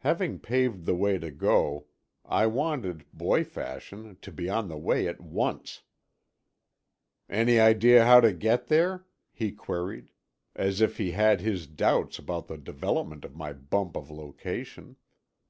[0.00, 1.86] Having paved the way to go,
[2.26, 5.80] I wanted, boy fashion, to be on the way at once.
[7.26, 10.10] "Any idea how to get there?" he queried;
[10.54, 14.96] as if he had his doubts about the development of my bump of location.